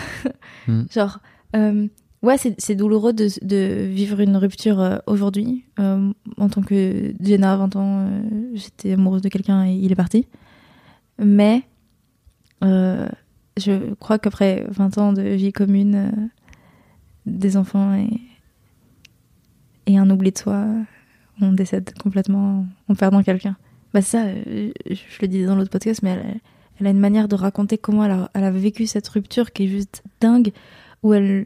Hmm. 0.68 0.84
Genre... 0.92 1.18
euh, 1.56 1.88
ouais, 2.22 2.38
c'est, 2.38 2.76
douloureux 2.76 3.14
de, 3.14 3.30
de 3.42 3.86
vivre 3.86 4.20
une 4.20 4.38
rupture 4.38 4.80
euh, 4.80 4.98
aujourd'hui. 5.08 5.66
Euh, 5.80 6.14
en 6.38 6.50
tant 6.50 6.62
que 6.62 7.16
Jenna, 7.20 7.58
20 7.58 7.76
ans, 7.78 8.08
j'étais 8.54 8.94
amoureuse 8.94 9.24
de 9.24 9.30
quelqu'un 9.30 9.66
et 9.66 9.74
il 9.74 9.92
est 9.92 9.96
parti. 9.96 10.28
Mais... 11.18 11.64
je 12.62 13.94
crois 13.96 14.20
qu'après 14.20 14.68
20 14.70 14.98
ans 15.00 15.14
de 15.14 15.24
vie 15.24 15.52
commune, 15.52 16.30
des 17.26 17.58
enfants 17.58 17.96
et, 17.96 18.22
et 19.88 19.98
un 19.98 20.08
oubli 20.12 20.32
de 20.32 20.38
soi, 20.38 20.68
on 21.42 21.54
décède 21.54 21.92
complètement 21.98 22.68
en 22.88 22.94
perdant 22.94 23.24
quelqu'un. 23.24 23.58
Bah 23.96 24.04
ça, 24.04 24.32
je 24.32 25.22
le 25.22 25.28
disais 25.28 25.48
dans 25.48 25.56
l'autre 25.56 25.72
podcast, 25.72 26.02
mais 26.04 26.12
elle, 26.12 26.40
elle 26.82 26.88
a 26.88 26.90
une 26.90 27.00
manière 27.00 27.28
de 27.28 27.36
raconter 27.36 27.78
comment 27.78 28.04
elle 28.06 28.12
a, 28.12 28.32
elle 28.34 28.44
a 28.44 28.52
vécu 28.52 28.88
cette 28.88 29.08
rupture 29.08 29.52
qui 29.54 29.64
est 29.66 29.68
juste 29.68 30.04
dingue, 30.20 30.52
où 31.04 31.14
elle, 31.14 31.46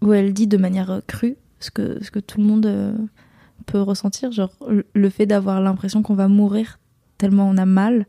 où 0.00 0.12
elle 0.12 0.32
dit 0.32 0.46
de 0.46 0.56
manière 0.56 0.90
euh, 0.90 1.00
crue 1.06 1.36
ce 1.60 1.70
que, 1.70 2.02
ce 2.02 2.10
que 2.10 2.18
tout 2.18 2.40
le 2.40 2.46
monde 2.46 2.66
euh, 2.66 2.96
peut 3.66 3.80
ressentir, 3.80 4.32
genre 4.32 4.50
le- 4.94 5.10
fait 5.10 5.26
d'avoir 5.26 5.60
l'impression 5.60 6.02
qu'on 6.02 6.14
va 6.14 6.26
mourir 6.28 6.78
tellement 7.18 7.48
on 7.48 7.56
a 7.58 7.66
mal. 7.66 8.06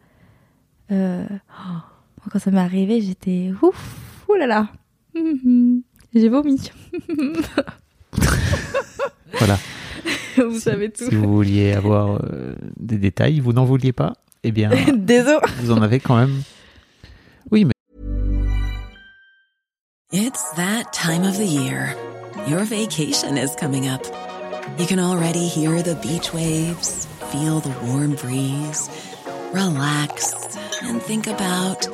Euh, 0.91 1.25
oh, 1.29 2.29
quand 2.31 2.39
ça 2.39 2.49
m'est 2.51 2.59
arrivé, 2.59 3.01
j'étais 3.01 3.51
ouf, 3.61 4.23
ouh 4.29 4.35
là 4.35 4.47
là, 4.47 4.69
Mhm. 5.15 5.81
j'ai 6.15 6.29
vomi. 6.29 6.71
Voilà. 9.37 9.57
vous 10.37 10.59
savez 10.59 10.89
tout. 10.91 11.05
Si 11.09 11.15
vous 11.15 11.31
vouliez 11.33 11.73
avoir 11.73 12.19
euh, 12.23 12.55
des 12.77 12.97
détails, 12.97 13.39
vous 13.39 13.53
n'en 13.53 13.65
vouliez 13.65 13.91
pas, 13.93 14.13
eh 14.43 14.51
bien, 14.51 14.69
Désolé. 14.93 15.39
vous 15.61 15.71
en 15.71 15.81
avez 15.81 15.99
quand 15.99 16.15
même. 16.17 16.43
Oui, 17.51 17.65
mais 17.65 17.73
It's 20.11 20.51
that 20.55 20.93
time 20.93 21.23
of 21.23 21.37
the 21.37 21.45
year. 21.45 21.95
Your 22.47 22.65
vacation 22.65 23.37
is 23.37 23.55
coming 23.55 23.87
up. 23.87 24.03
You 24.77 24.85
can 24.85 24.99
already 24.99 25.47
hear 25.47 25.81
the 25.81 25.95
beach 25.95 26.33
waves, 26.33 27.07
feel 27.31 27.59
the 27.59 27.73
warm 27.85 28.15
breeze, 28.15 28.89
relax, 29.53 30.33
and 30.83 31.01
think 31.01 31.27
about 31.27 31.87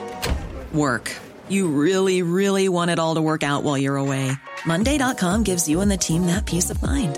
work. 0.74 1.12
You 1.50 1.68
really, 1.68 2.22
really 2.22 2.70
want 2.70 2.92
it 2.92 3.00
all 3.00 3.16
to 3.16 3.22
work 3.22 3.44
out 3.44 3.64
while 3.64 3.78
you're 3.78 3.98
away. 3.98 4.32
Monday.com 4.66 5.44
gives 5.44 5.68
you 5.68 5.82
and 5.82 5.90
the 5.90 5.98
team 5.98 6.26
that 6.28 6.46
peace 6.46 6.70
of 6.70 6.82
mind. 6.82 7.18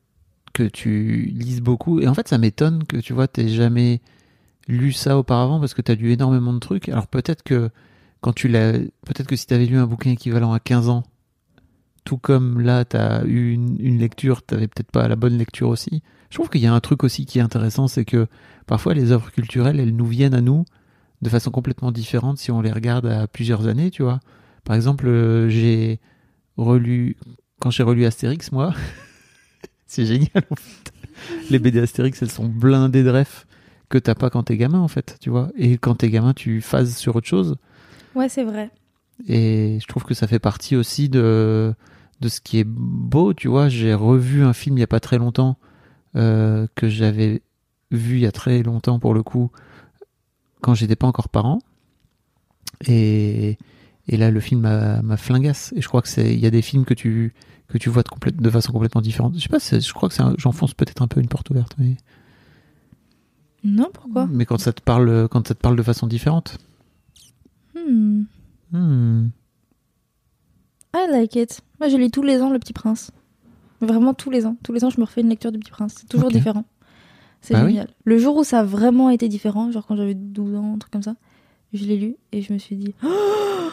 que 0.53 0.63
tu 0.63 1.31
lises 1.33 1.61
beaucoup. 1.61 1.99
Et 1.99 2.07
en 2.07 2.13
fait, 2.13 2.27
ça 2.27 2.37
m'étonne 2.37 2.83
que 2.85 2.97
tu 2.97 3.13
vois, 3.13 3.27
t'aies 3.27 3.49
jamais 3.49 4.01
lu 4.67 4.91
ça 4.91 5.17
auparavant 5.17 5.59
parce 5.59 5.73
que 5.73 5.81
t'as 5.81 5.95
lu 5.95 6.11
énormément 6.11 6.53
de 6.53 6.59
trucs. 6.59 6.89
Alors 6.89 7.07
peut-être 7.07 7.43
que 7.43 7.69
quand 8.21 8.33
tu 8.33 8.47
l'as. 8.47 8.73
Peut-être 8.73 9.27
que 9.27 9.35
si 9.35 9.47
t'avais 9.47 9.65
lu 9.65 9.77
un 9.77 9.87
bouquin 9.87 10.11
équivalent 10.11 10.53
à 10.53 10.59
15 10.59 10.89
ans, 10.89 11.03
tout 12.03 12.17
comme 12.17 12.61
là, 12.61 12.85
t'as 12.85 13.23
eu 13.25 13.51
une, 13.51 13.97
lecture, 13.97 14.43
t'avais 14.43 14.67
peut-être 14.67 14.91
pas 14.91 15.07
la 15.07 15.15
bonne 15.15 15.37
lecture 15.37 15.69
aussi. 15.69 16.01
Je 16.29 16.35
trouve 16.35 16.49
qu'il 16.49 16.61
y 16.61 16.67
a 16.67 16.73
un 16.73 16.79
truc 16.79 17.03
aussi 17.03 17.25
qui 17.25 17.39
est 17.39 17.41
intéressant, 17.41 17.87
c'est 17.87 18.05
que 18.05 18.27
parfois 18.65 18.93
les 18.93 19.11
œuvres 19.11 19.31
culturelles, 19.31 19.79
elles 19.79 19.95
nous 19.95 20.05
viennent 20.05 20.33
à 20.33 20.41
nous 20.41 20.65
de 21.21 21.29
façon 21.29 21.51
complètement 21.51 21.91
différente 21.91 22.37
si 22.37 22.51
on 22.51 22.61
les 22.61 22.71
regarde 22.71 23.05
à 23.05 23.27
plusieurs 23.27 23.67
années, 23.67 23.91
tu 23.91 24.01
vois. 24.01 24.19
Par 24.63 24.75
exemple, 24.75 25.07
euh, 25.07 25.49
j'ai 25.49 25.99
relu, 26.57 27.17
quand 27.59 27.69
j'ai 27.69 27.83
relu 27.83 28.05
Astérix, 28.05 28.51
moi, 28.51 28.73
c'est 29.91 30.05
génial 30.05 30.43
en 30.49 30.55
fait. 30.55 30.93
Les 31.49 31.59
BD 31.59 31.79
Astérix, 31.79 32.21
elles 32.21 32.31
sont 32.31 32.47
blindées 32.47 33.03
de 33.03 33.09
refs 33.09 33.45
que 33.89 33.97
t'as 33.97 34.15
pas 34.15 34.29
quand 34.29 34.43
t'es 34.43 34.55
gamin 34.55 34.79
en 34.79 34.87
fait, 34.87 35.17
tu 35.19 35.29
vois. 35.29 35.51
Et 35.57 35.77
quand 35.77 35.95
t'es 35.95 36.09
gamin, 36.09 36.33
tu 36.33 36.61
phases 36.61 36.95
sur 36.95 37.17
autre 37.17 37.27
chose. 37.27 37.57
Ouais, 38.15 38.29
c'est 38.29 38.45
vrai. 38.45 38.71
Et 39.27 39.79
je 39.81 39.87
trouve 39.87 40.05
que 40.05 40.13
ça 40.13 40.27
fait 40.27 40.39
partie 40.39 40.77
aussi 40.77 41.09
de, 41.09 41.73
de 42.21 42.29
ce 42.29 42.39
qui 42.39 42.59
est 42.59 42.65
beau, 42.65 43.33
tu 43.33 43.49
vois. 43.49 43.67
J'ai 43.67 43.93
revu 43.93 44.43
un 44.43 44.53
film 44.53 44.77
il 44.77 44.79
y 44.79 44.83
a 44.83 44.87
pas 44.87 45.01
très 45.01 45.17
longtemps 45.17 45.57
euh, 46.15 46.67
que 46.75 46.87
j'avais 46.87 47.41
vu 47.91 48.15
il 48.15 48.21
y 48.21 48.25
a 48.25 48.31
très 48.31 48.63
longtemps 48.63 48.97
pour 48.97 49.13
le 49.13 49.23
coup, 49.23 49.51
quand 50.61 50.73
j'étais 50.73 50.95
pas 50.95 51.07
encore 51.07 51.27
parent. 51.27 51.59
Et, 52.87 53.57
et 54.07 54.17
là, 54.17 54.31
le 54.31 54.39
film 54.39 54.61
m'a 54.61 55.17
flingasse. 55.17 55.73
Et 55.75 55.81
je 55.81 55.87
crois 55.89 56.01
que 56.01 56.07
c'est, 56.07 56.33
il 56.33 56.39
y 56.39 56.47
a 56.47 56.49
des 56.49 56.61
films 56.61 56.85
que 56.85 56.93
tu 56.93 57.33
que 57.71 57.77
tu 57.77 57.89
vois 57.89 58.03
de, 58.03 58.09
complète- 58.09 58.39
de 58.41 58.49
façon 58.49 58.71
complètement 58.71 59.01
différente. 59.01 59.33
Je 59.35 59.39
sais 59.41 59.49
pas, 59.49 59.59
je 59.59 59.93
crois 59.93 60.09
que 60.09 60.15
j'enfonce 60.37 60.73
peut-être 60.73 61.01
un 61.01 61.07
peu 61.07 61.19
une 61.19 61.27
porte 61.27 61.49
ouverte, 61.49 61.73
mais, 61.77 61.97
Non, 63.63 63.89
pourquoi? 63.93 64.27
Mais 64.31 64.45
quand 64.45 64.59
ça 64.59 64.73
te 64.73 64.81
parle, 64.81 65.27
quand 65.29 65.47
ça 65.47 65.53
te 65.55 65.59
parle 65.59 65.75
de 65.75 65.83
façon 65.83 66.07
différente. 66.07 66.57
Hmm. 67.75 68.23
Hmm. 68.71 69.27
I 70.95 71.07
like 71.09 71.35
it. 71.35 71.61
Moi, 71.79 71.89
je 71.89 71.97
lis 71.97 72.11
tous 72.11 72.23
les 72.23 72.41
ans 72.41 72.49
Le 72.51 72.59
Petit 72.59 72.73
Prince. 72.73 73.11
Vraiment 73.79 74.13
tous 74.13 74.29
les 74.29 74.45
ans. 74.45 74.57
Tous 74.63 74.73
les 74.73 74.83
ans, 74.83 74.89
je 74.89 74.99
me 74.99 75.05
refais 75.05 75.21
une 75.21 75.29
lecture 75.29 75.51
du 75.51 75.59
Petit 75.59 75.71
Prince. 75.71 75.95
C'est 75.97 76.07
toujours 76.09 76.29
différent. 76.29 76.65
C'est 77.41 77.53
Bah 77.55 77.61
oui. 77.63 77.71
génial. 77.71 77.87
Le 78.03 78.17
jour 78.19 78.35
où 78.37 78.43
ça 78.43 78.59
a 78.59 78.63
vraiment 78.63 79.09
été 79.09 79.27
différent, 79.29 79.71
genre 79.71 79.85
quand 79.87 79.95
j'avais 79.95 80.13
12 80.13 80.55
ans, 80.55 80.73
un 80.75 80.77
truc 80.77 80.91
comme 80.91 81.01
ça, 81.01 81.15
je 81.73 81.85
l'ai 81.85 81.97
lu 81.97 82.15
et 82.31 82.41
je 82.41 82.53
me 82.53 82.57
suis 82.59 82.75
dit 82.75 82.93
Oh 83.03 83.69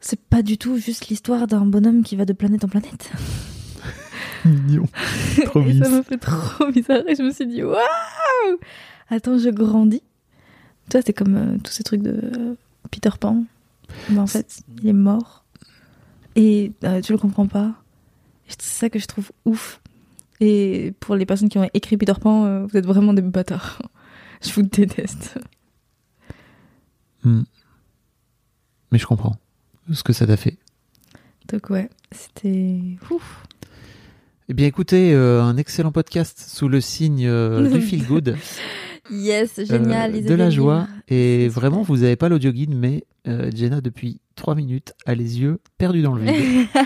c'est 0.00 0.20
pas 0.20 0.42
du 0.42 0.58
tout 0.58 0.76
juste 0.78 1.08
l'histoire 1.08 1.46
d'un 1.46 1.66
bonhomme 1.66 2.02
qui 2.02 2.16
va 2.16 2.24
de 2.24 2.32
planète 2.32 2.64
en 2.64 2.68
planète. 2.68 3.10
Mignon. 4.44 4.86
Trop 5.46 5.62
et 5.62 5.78
ça 5.78 5.88
m'a 5.88 6.02
fait 6.02 6.18
trop 6.18 6.70
bizarre 6.70 7.02
et 7.08 7.14
je 7.16 7.22
me 7.22 7.30
suis 7.30 7.46
dit 7.46 7.62
waouh 7.62 7.78
Attends, 9.10 9.38
je 9.38 9.48
grandis. 9.50 10.02
Toi, 10.90 11.00
c'est 11.04 11.12
comme 11.12 11.36
euh, 11.36 11.58
tous 11.62 11.72
ces 11.72 11.82
trucs 11.82 12.02
de 12.02 12.20
euh, 12.22 12.54
Peter 12.90 13.10
Pan. 13.18 13.44
Mais 14.10 14.18
en 14.18 14.26
fait, 14.26 14.60
il 14.80 14.88
est 14.88 14.92
mort. 14.92 15.44
Et 16.36 16.72
euh, 16.84 17.00
tu 17.00 17.12
le 17.12 17.18
comprends 17.18 17.46
pas. 17.46 17.74
C'est 18.46 18.62
ça 18.62 18.90
que 18.90 18.98
je 18.98 19.06
trouve 19.06 19.32
ouf. 19.44 19.80
Et 20.40 20.94
pour 21.00 21.16
les 21.16 21.26
personnes 21.26 21.48
qui 21.48 21.58
ont 21.58 21.68
écrit 21.74 21.96
Peter 21.96 22.14
Pan, 22.20 22.44
euh, 22.44 22.66
vous 22.66 22.76
êtes 22.76 22.86
vraiment 22.86 23.12
des 23.12 23.22
bâtards. 23.22 23.82
je 24.42 24.52
vous 24.52 24.62
déteste. 24.62 25.38
Hmm. 27.24 27.42
Mais 28.92 28.98
je 28.98 29.06
comprends 29.06 29.36
ce 29.94 30.02
que 30.02 30.12
ça 30.12 30.26
t'a 30.26 30.36
fait. 30.36 30.56
Donc 31.52 31.70
ouais, 31.70 31.88
c'était 32.12 32.80
ouf. 33.10 33.44
Eh 34.50 34.54
bien, 34.54 34.66
écoutez, 34.66 35.12
euh, 35.12 35.42
un 35.42 35.56
excellent 35.56 35.92
podcast 35.92 36.38
sous 36.48 36.68
le 36.68 36.80
signe 36.80 37.26
euh, 37.26 37.68
du 37.72 37.80
feel 37.80 38.06
good, 38.06 38.36
Yes, 39.10 39.60
génial. 39.64 40.14
euh, 40.14 40.20
de 40.22 40.34
la 40.34 40.50
joie. 40.50 40.86
Et 41.08 41.48
vraiment, 41.48 41.82
vous 41.82 41.98
n'avez 41.98 42.16
pas 42.16 42.28
l'audio 42.28 42.50
guide, 42.52 42.74
mais 42.74 43.04
euh, 43.26 43.50
Jenna, 43.54 43.80
depuis 43.80 44.20
trois 44.36 44.54
minutes, 44.54 44.92
a 45.06 45.14
les 45.14 45.40
yeux 45.40 45.60
perdus 45.78 46.02
dans 46.02 46.14
le 46.14 46.22
vide. 46.30 46.66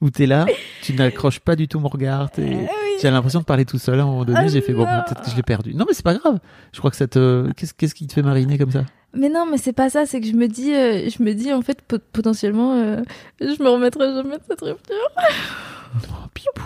Où 0.00 0.08
t'es 0.10 0.26
là, 0.26 0.46
tu 0.82 0.94
n'accroches 0.94 1.40
pas 1.40 1.56
du 1.56 1.68
tout 1.68 1.78
mon 1.78 1.88
regard. 1.88 2.30
t'es-. 2.30 2.66
J'ai 3.02 3.10
l'impression 3.10 3.40
de 3.40 3.44
parler 3.44 3.64
tout 3.66 3.78
seul. 3.78 4.00
À 4.00 4.02
un 4.02 4.06
moment 4.06 4.24
donné, 4.24 4.48
j'ai 4.48 4.62
fait 4.62 4.72
bon, 4.72 4.86
non. 4.86 5.02
peut-être 5.06 5.22
que 5.22 5.30
je 5.30 5.36
l'ai 5.36 5.42
perdu. 5.42 5.74
Non, 5.74 5.84
mais 5.86 5.92
c'est 5.94 6.04
pas 6.04 6.14
grave. 6.14 6.38
Je 6.72 6.78
crois 6.78 6.90
que 6.90 6.96
ça 6.96 7.06
te. 7.06 7.50
Qu'est-ce 7.56 7.74
qu'est-ce 7.74 7.94
qui 7.94 8.06
te 8.06 8.14
fait 8.14 8.22
mariner 8.22 8.56
comme 8.56 8.70
ça? 8.70 8.84
Mais 9.12 9.28
non, 9.28 9.44
mais 9.50 9.58
c'est 9.58 9.72
pas 9.72 9.90
ça, 9.90 10.06
c'est 10.06 10.20
que 10.20 10.26
je 10.26 10.34
me 10.34 10.46
dis, 10.46 10.72
euh, 10.72 11.08
je 11.10 11.22
me 11.22 11.32
dis 11.34 11.52
en 11.52 11.62
fait 11.62 11.82
pot- 11.82 12.02
potentiellement, 12.12 12.74
euh, 12.74 13.02
je 13.40 13.62
me 13.62 13.68
remettrai 13.68 14.06
jamais 14.14 14.36
de 14.38 14.42
cette 14.48 14.60
rupture. 14.60 14.94
Oh. 16.08 16.60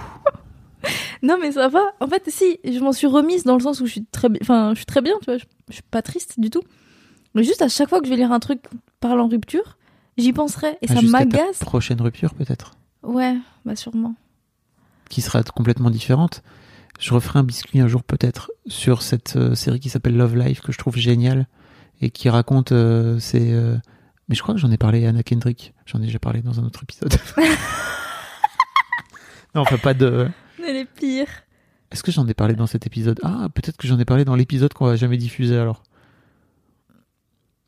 Non, 1.22 1.38
mais 1.40 1.52
ça 1.52 1.68
va. 1.68 1.80
En 2.00 2.06
fait, 2.06 2.22
si, 2.28 2.58
je 2.62 2.78
m'en 2.80 2.92
suis 2.92 3.06
remise 3.06 3.44
dans 3.44 3.54
le 3.54 3.62
sens 3.62 3.80
où 3.80 3.86
je 3.86 3.92
suis 3.92 4.04
très, 4.04 4.28
enfin, 4.42 4.70
je 4.72 4.76
suis 4.76 4.84
très 4.86 5.00
bien, 5.00 5.14
tu 5.20 5.24
vois. 5.26 5.38
Je, 5.38 5.44
je 5.68 5.74
suis 5.74 5.82
pas 5.82 6.02
triste 6.02 6.38
du 6.38 6.50
tout. 6.50 6.60
Mais 7.34 7.42
juste 7.42 7.62
à 7.62 7.68
chaque 7.68 7.88
fois 7.88 8.00
que 8.00 8.04
je 8.06 8.10
vais 8.10 8.16
lire 8.16 8.32
un 8.32 8.40
truc 8.40 8.60
parlant 9.00 9.26
rupture, 9.26 9.78
j'y 10.18 10.32
penserai 10.34 10.76
et 10.82 10.86
Ah, 10.90 10.94
ça 10.96 11.02
m'agace. 11.02 11.58
Prochaine 11.60 12.00
rupture, 12.02 12.34
peut-être? 12.34 12.72
Ouais, 13.02 13.34
bah 13.64 13.74
sûrement. 13.76 14.14
qui 15.08 15.22
sera 15.22 15.42
complètement 15.42 15.90
différente. 15.90 16.42
Je 17.00 17.12
referai 17.14 17.38
un 17.38 17.44
biscuit 17.44 17.80
un 17.80 17.88
jour 17.88 18.02
peut-être 18.04 18.52
sur 18.66 19.00
cette 19.02 19.36
euh, 19.36 19.54
série 19.54 19.80
qui 19.80 19.88
s'appelle 19.88 20.16
Love 20.16 20.36
Life 20.36 20.60
que 20.60 20.70
je 20.72 20.78
trouve 20.78 20.96
géniale 20.96 21.46
et 22.00 22.10
qui 22.10 22.28
raconte 22.28 22.72
euh, 22.72 23.18
ces... 23.18 23.52
euh, 23.52 23.76
Mais 24.28 24.34
je 24.34 24.42
crois 24.42 24.54
que 24.54 24.60
j'en 24.60 24.70
ai 24.70 24.76
parlé 24.78 25.06
à 25.06 25.10
Anna 25.10 25.22
Kendrick. 25.22 25.74
J'en 25.86 26.00
ai 26.02 26.06
déjà 26.06 26.18
parlé 26.18 26.42
dans 26.42 26.60
un 26.60 26.64
autre 26.64 26.82
épisode. 26.82 27.14
non, 29.54 29.62
enfin 29.62 29.78
pas 29.78 29.94
de... 29.94 30.28
Elle 30.66 30.76
est 30.76 30.84
pire. 30.86 31.26
Est-ce 31.90 32.02
que 32.02 32.10
j'en 32.10 32.26
ai 32.26 32.34
parlé 32.34 32.54
dans 32.54 32.66
cet 32.66 32.86
épisode? 32.86 33.20
Ah, 33.22 33.48
peut-être 33.54 33.76
que 33.76 33.86
j'en 33.86 33.98
ai 33.98 34.04
parlé 34.04 34.24
dans 34.24 34.34
l'épisode 34.34 34.72
qu'on 34.72 34.86
va 34.86 34.96
jamais 34.96 35.16
diffuser 35.16 35.56
alors. 35.56 35.82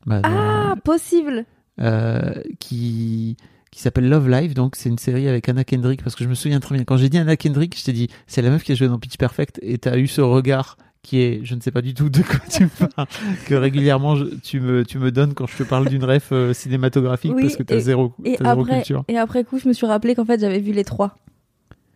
Bah, 0.05 0.21
Ah, 0.23 0.75
possible. 0.83 1.45
euh, 1.79 2.33
qui 2.59 3.37
qui 3.69 3.81
s'appelle 3.81 4.09
Love 4.09 4.29
Live 4.29 4.53
donc 4.55 4.75
c'est 4.75 4.89
une 4.89 4.97
série 4.97 5.27
avec 5.27 5.47
Anna 5.49 5.63
Kendrick 5.63 6.01
parce 6.01 6.15
que 6.15 6.23
je 6.23 6.29
me 6.29 6.33
souviens 6.33 6.59
très 6.59 6.73
bien 6.73 6.85
quand 6.85 6.97
j'ai 6.97 7.09
dit 7.09 7.19
Anna 7.19 7.35
Kendrick 7.37 7.77
je 7.77 7.83
t'ai 7.83 7.93
dit 7.93 8.07
c'est 8.25 8.41
la 8.41 8.49
meuf 8.49 8.63
qui 8.63 8.71
a 8.71 8.75
joué 8.75 8.87
dans 8.87 8.97
Pitch 8.97 9.17
Perfect 9.17 9.59
et 9.61 9.77
t'as 9.77 9.97
eu 9.97 10.07
ce 10.07 10.21
regard 10.21 10.77
qui 11.07 11.19
est 11.21 11.39
je 11.43 11.55
ne 11.55 11.61
sais 11.61 11.71
pas 11.71 11.81
du 11.81 11.93
tout 11.93 12.09
de 12.09 12.21
quoi 12.21 12.39
tu 12.51 12.63
me 12.65 12.87
parles 12.95 13.07
que 13.45 13.55
régulièrement 13.55 14.15
je- 14.17 14.25
tu 14.43 14.59
me 14.59 14.83
tu 14.83 14.99
me 14.99 15.09
donnes 15.11 15.33
quand 15.33 15.47
je 15.47 15.55
te 15.57 15.63
parle 15.63 15.87
d'une 15.87 16.03
ref 16.03 16.29
euh, 16.33 16.53
cinématographique 16.53 17.31
Oui, 17.33 17.43
parce 17.43 17.55
que 17.55 17.63
t'as 17.63 17.77
et- 17.77 17.79
zéro 17.81 18.13
Et 18.25 18.35
zéro 18.37 18.61
après, 18.61 18.75
culture 18.75 19.05
et 19.07 19.17
après 19.17 19.43
coup, 19.45 19.57
je 19.57 19.67
me 19.69 19.73
suis 19.73 19.85
rappelé 19.87 20.15
qu'en 20.15 20.25
fait, 20.25 20.39
j'avais 20.39 20.59
vu 20.59 20.73
les 20.73 20.83
trois. 20.83 21.15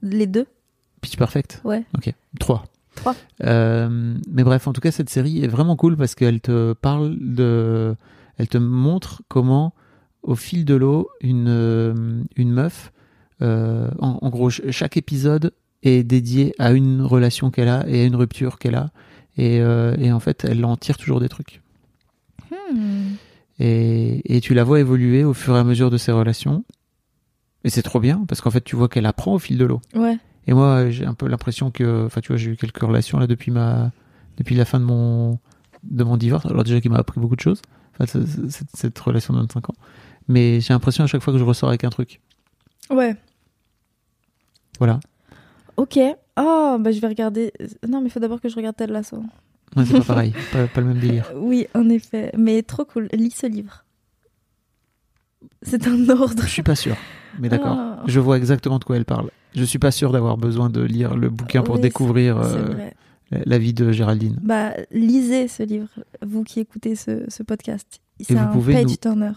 Les 0.01 0.27
deux 0.27 0.45
Pitch 1.01 1.17
Perfect 1.17 1.61
Ouais. 1.65 1.83
ok 1.95 2.13
trois 2.39 2.63
Trois. 2.95 3.15
Euh, 3.43 4.15
mais 4.29 4.43
bref 4.43 4.67
en 4.67 4.73
tout 4.73 4.81
cas 4.81 4.91
cette 4.91 5.09
série 5.09 5.43
est 5.43 5.47
vraiment 5.47 5.75
cool 5.75 5.95
parce 5.97 6.13
qu'elle 6.15 6.41
te 6.41 6.73
parle 6.73 7.15
de 7.19 7.95
elle 8.37 8.47
te 8.47 8.57
montre 8.57 9.21
comment 9.29 9.73
au 10.23 10.35
fil 10.35 10.65
de 10.65 10.75
l'eau 10.75 11.09
une 11.21 11.47
euh, 11.47 11.93
une 12.35 12.51
meuf 12.51 12.91
euh, 13.41 13.89
en, 13.99 14.19
en 14.21 14.29
gros 14.29 14.49
ch- 14.51 14.69
chaque 14.71 14.97
épisode 14.97 15.53
est 15.83 16.03
dédié 16.03 16.53
à 16.59 16.71
une 16.71 17.01
relation 17.01 17.49
qu'elle 17.51 17.67
a 17.69 17.87
et 17.87 18.01
à 18.03 18.05
une 18.05 18.15
rupture 18.15 18.59
qu'elle 18.59 18.75
a 18.75 18.91
et, 19.37 19.59
euh, 19.61 19.95
et 19.97 20.11
en 20.11 20.19
fait 20.19 20.45
elle 20.45 20.63
en 20.65 20.75
tire 20.77 20.97
toujours 20.97 21.19
des 21.19 21.29
trucs 21.29 21.61
Hmm. 22.73 23.13
et, 23.59 24.35
et 24.35 24.41
tu 24.41 24.53
la 24.53 24.63
vois 24.63 24.79
évoluer 24.79 25.23
au 25.23 25.33
fur 25.33 25.55
et 25.55 25.59
à 25.59 25.63
mesure 25.63 25.89
de 25.89 25.97
ses 25.97 26.11
relations 26.11 26.63
et 27.63 27.69
c'est 27.69 27.81
trop 27.81 27.99
bien 27.99 28.23
parce 28.27 28.41
qu'en 28.41 28.51
fait 28.51 28.61
tu 28.63 28.75
vois 28.75 28.89
qu'elle 28.89 29.05
apprend 29.05 29.33
au 29.35 29.39
fil 29.39 29.57
de 29.57 29.65
l'eau 29.65 29.79
Ouais. 29.95 30.17
et 30.47 30.53
moi, 30.53 30.89
j'ai 30.89 31.05
un 31.05 31.13
peu 31.13 31.27
l'impression 31.27 31.69
que, 31.71 32.05
enfin, 32.05 32.19
tu 32.21 32.29
vois, 32.29 32.37
j'ai 32.37 32.51
eu 32.51 32.57
quelques 32.57 32.81
relations 32.81 33.19
là 33.19 33.27
depuis 33.27 33.51
ma, 33.51 33.91
depuis 34.37 34.55
la 34.55 34.65
fin 34.65 34.79
de 34.79 34.85
mon, 34.85 35.37
de 35.83 36.03
mon 36.03 36.17
divorce. 36.17 36.45
Alors 36.47 36.63
déjà, 36.63 36.81
qui 36.81 36.89
m'a 36.89 36.97
appris 36.97 37.19
beaucoup 37.21 37.35
de 37.35 37.41
choses. 37.41 37.61
Enfin, 37.93 38.05
ce- 38.07 38.25
ce- 38.25 38.49
cette, 38.49 38.69
cette 38.75 38.99
relation 38.99 39.33
de 39.33 39.39
25 39.39 39.69
ans. 39.69 39.75
Mais 40.27 40.59
j'ai 40.61 40.73
l'impression 40.73 41.03
à 41.03 41.07
chaque 41.07 41.21
fois 41.21 41.31
que 41.31 41.39
je 41.39 41.43
ressors 41.43 41.69
avec 41.69 41.83
un 41.83 41.89
truc. 41.89 42.19
Ouais. 42.89 43.15
Voilà. 44.79 44.99
Ok. 45.77 45.99
Oh, 46.37 46.77
bah 46.79 46.91
je 46.91 46.99
vais 46.99 47.07
regarder. 47.07 47.51
Non, 47.87 47.99
mais 48.01 48.07
il 48.07 48.11
faut 48.11 48.19
d'abord 48.19 48.39
que 48.41 48.49
je 48.49 48.55
regarde 48.55 48.75
Ted 48.75 48.91
Lasso. 48.91 49.17
Ouais, 49.75 49.85
c'est 49.85 49.93
pas 49.99 50.03
pareil. 50.03 50.33
Pas, 50.51 50.67
pas 50.67 50.81
le 50.81 50.87
même 50.87 50.99
délire. 50.99 51.31
Oui, 51.35 51.67
en 51.73 51.87
effet. 51.89 52.31
Mais 52.37 52.61
trop 52.63 52.85
cool. 52.85 53.07
Lis 53.13 53.31
ce 53.31 53.47
livre. 53.47 53.85
C'est 55.63 55.87
un 55.87 56.09
ordre. 56.09 56.43
Je 56.43 56.49
suis 56.49 56.63
pas 56.63 56.75
sûr. 56.75 56.95
Mais 57.39 57.49
d'accord. 57.49 57.77
Ah. 57.77 58.03
Je 58.05 58.19
vois 58.19 58.37
exactement 58.37 58.79
de 58.79 58.83
quoi 58.83 58.97
elle 58.97 59.05
parle. 59.05 59.29
Je 59.55 59.63
suis 59.63 59.79
pas 59.79 59.91
sûr 59.91 60.11
d'avoir 60.11 60.37
besoin 60.37 60.69
de 60.69 60.81
lire 60.81 61.15
le 61.15 61.29
bouquin 61.29 61.61
pour 61.61 61.75
Oui, 61.75 61.81
découvrir 61.81 62.37
euh, 62.39 62.73
la- 63.31 63.57
vie 63.57 63.73
de 63.73 63.91
Géraldine. 63.91 64.37
Bah, 64.41 64.71
lisez 64.91 65.47
ce 65.47 65.63
livre, 65.63 65.89
vous 66.25 66.43
qui 66.43 66.59
écoutez 66.59 66.95
ce, 66.95 67.25
ce 67.27 67.43
podcast. 67.43 67.99
C'est 68.21 68.37
un 68.37 68.47
pouvez 68.47 68.73
page 68.73 68.85
nous- 68.85 68.95
turner. 68.95 69.31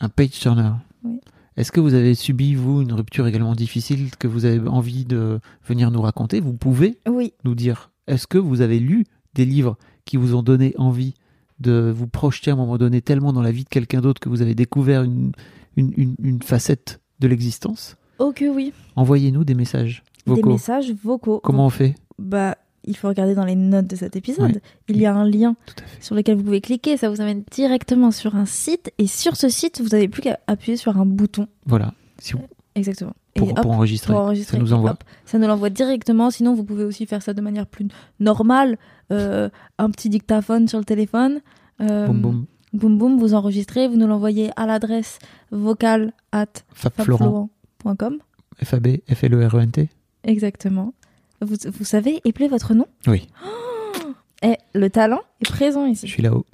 Un 0.00 0.08
page 0.08 0.30
turner. 0.30 0.70
Oui. 1.04 1.20
Est-ce 1.60 1.72
que 1.72 1.80
vous 1.80 1.92
avez 1.92 2.14
subi, 2.14 2.54
vous, 2.54 2.80
une 2.80 2.92
rupture 2.94 3.26
également 3.26 3.54
difficile 3.54 4.08
que 4.18 4.26
vous 4.26 4.46
avez 4.46 4.66
envie 4.66 5.04
de 5.04 5.40
venir 5.66 5.90
nous 5.90 6.00
raconter? 6.00 6.40
Vous 6.40 6.54
pouvez 6.54 6.96
Oui, 7.06 7.34
nous 7.44 7.54
dire, 7.54 7.90
est-ce 8.06 8.26
que 8.26 8.38
vous 8.38 8.62
avez 8.62 8.78
lu 8.78 9.04
des 9.34 9.44
livres 9.44 9.76
qui 10.06 10.16
vous 10.16 10.34
ont 10.34 10.42
donné 10.42 10.72
envie 10.78 11.12
de 11.58 11.92
vous 11.94 12.06
projeter 12.06 12.50
à 12.50 12.54
un 12.54 12.56
moment 12.56 12.78
donné 12.78 13.02
tellement 13.02 13.34
dans 13.34 13.42
la 13.42 13.52
vie 13.52 13.64
de 13.64 13.68
quelqu'un 13.68 14.00
d'autre 14.00 14.20
que 14.20 14.30
vous 14.30 14.40
avez 14.40 14.54
découvert 14.54 15.02
une, 15.02 15.32
une, 15.76 15.92
une- 15.98 16.16
une 16.22 16.40
facette 16.42 16.98
de 17.20 17.28
l'existence? 17.28 17.96
Oh 18.18 18.32
que 18.34 18.46
oui. 18.46 18.72
Envoyez-nous 18.96 19.44
des 19.44 19.54
messages 19.54 20.02
Des 20.26 20.32
vocaux. 20.36 20.52
messages 20.52 20.94
vocaux. 21.04 21.40
Comment 21.44 21.66
on 21.66 21.70
fait? 21.70 21.94
Bah, 22.18 22.56
il 22.84 22.96
faut 22.96 23.08
regarder 23.08 23.34
dans 23.34 23.44
les 23.44 23.54
notes 23.56 23.86
de 23.86 23.96
cet 23.96 24.16
épisode. 24.16 24.60
Il 24.88 24.96
y 24.98 25.06
a 25.06 25.14
un 25.14 25.28
lien 25.28 25.54
sur 26.00 26.14
lequel 26.14 26.36
vous 26.36 26.44
pouvez 26.44 26.60
cliquer. 26.60 26.96
Ça 26.96 27.10
vous 27.10 27.20
amène 27.20 27.42
directement 27.50 28.10
sur 28.10 28.36
un 28.36 28.46
site. 28.46 28.92
Et 28.98 29.06
sur 29.06 29.36
ce 29.36 29.48
site, 29.48 29.80
vous 29.80 29.88
n'avez 29.88 30.08
plus 30.08 30.22
qu'à 30.22 30.38
appuyer 30.46 30.76
sur 30.76 30.96
un 30.98 31.06
bouton. 31.06 31.46
Voilà. 31.66 31.92
Si 32.18 32.32
vous- 32.32 32.40
Exactement. 32.74 33.12
pour, 33.34 33.48
et 33.48 33.52
hop, 33.52 33.62
pour 33.62 33.70
enregistrer. 33.72 34.12
pour 34.12 34.22
enregistrer. 34.22 34.56
Ça 34.56 34.62
nous 34.62 34.72
envoie. 34.72 34.92
hop, 34.92 35.04
ça 35.26 35.38
nous 35.38 35.46
l'envoie 35.46 35.70
directement. 35.70 36.30
Sinon, 36.30 36.54
vous 36.54 36.64
pouvez 36.64 36.84
aussi 36.84 37.04
faire 37.06 37.22
ça 37.22 37.34
de 37.34 37.40
manière 37.40 37.66
plus 37.66 37.86
normale. 38.20 38.78
Euh, 39.12 39.50
un 39.78 39.90
petit 39.90 40.08
dictaphone 40.08 40.68
sur 40.68 40.78
le 40.78 40.84
téléphone. 40.84 41.40
Euh, 41.80 42.06
Boum 42.06 42.20
boum. 42.20 42.46
boum, 42.72 42.98
boum, 42.98 43.18
vous 43.18 43.34
enregistrez. 43.34 43.88
Vous 43.88 43.96
nous 43.96 44.06
l'envoyez 44.06 44.50
à 44.56 44.66
l'adresse 44.66 45.18
vocale 45.50 46.12
at 46.32 46.46
Fab 46.72 46.92
Florent. 46.96 47.50
fabflorent.com. 47.84 48.18
FAB, 48.62 48.86
F-L-E-R-E-N-T 49.08 49.88
Exactement. 50.24 50.92
Vous, 51.40 51.56
vous 51.72 51.84
savez 51.84 52.20
épeler 52.24 52.48
votre 52.48 52.74
nom 52.74 52.86
Oui, 53.06 53.28
Et 54.42 54.56
le 54.74 54.88
talent 54.88 55.20
est 55.40 55.50
présent 55.50 55.86
je 55.86 55.92
ici. 55.92 56.08
suis 56.08 56.22
là-haut. 56.22 56.46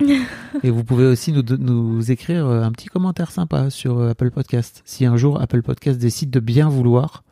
Et 0.62 0.70
vous 0.70 0.84
pouvez 0.84 1.04
aussi 1.06 1.32
nous, 1.32 1.42
nous 1.58 2.10
écrire 2.10 2.46
euh, 2.46 2.62
un 2.62 2.70
petit 2.72 2.86
commentaire 2.86 3.30
sympa 3.30 3.68
sur 3.70 3.98
euh, 3.98 4.10
Apple 4.10 4.30
Podcast. 4.30 4.82
Si 4.84 5.04
un 5.04 5.16
jour 5.16 5.40
Apple 5.40 5.62
Podcast 5.62 5.98
décide 5.98 6.30
de 6.30 6.40
bien 6.40 6.68
vouloir 6.68 7.24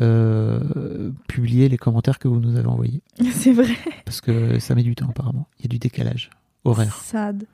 euh, 0.00 1.10
publier 1.28 1.68
les 1.68 1.76
commentaires 1.76 2.18
que 2.18 2.28
vous 2.28 2.40
nous 2.40 2.56
avez 2.56 2.66
envoyés. 2.68 3.02
C'est 3.32 3.52
vrai. 3.52 3.74
Parce 4.04 4.20
que 4.20 4.58
ça 4.60 4.74
met 4.74 4.82
du 4.82 4.94
temps 4.94 5.08
apparemment. 5.10 5.46
Il 5.58 5.64
y 5.64 5.66
a 5.66 5.68
du 5.68 5.78
décalage 5.78 6.30
horaire. 6.64 6.96
Sad. 7.04 7.44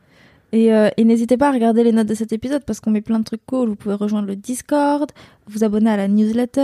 Et, 0.53 0.73
euh, 0.75 0.89
et 0.97 1.05
n'hésitez 1.05 1.37
pas 1.37 1.49
à 1.49 1.53
regarder 1.53 1.85
les 1.85 1.93
notes 1.93 2.09
de 2.09 2.15
cet 2.15 2.33
épisode 2.33 2.65
parce 2.65 2.81
qu'on 2.81 2.91
met 2.91 3.01
plein 3.01 3.19
de 3.21 3.25
trucs 3.25 3.45
cool. 3.47 3.69
Vous 3.69 3.77
pouvez 3.77 3.95
rejoindre 3.95 4.27
le 4.27 4.37
Discord, 4.37 5.11
vous 5.47 5.63
abonner 5.63 5.91
à 5.91 5.97
la 5.97 6.09
newsletter, 6.09 6.61